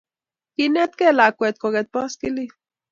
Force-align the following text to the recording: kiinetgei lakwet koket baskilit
kiinetgei 0.55 1.13
lakwet 1.17 1.55
koket 1.61 1.87
baskilit 1.93 2.53